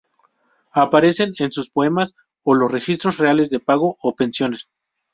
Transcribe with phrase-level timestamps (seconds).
[0.71, 4.67] Aparecen en sus poemas o los registros reales de pago de pensiones.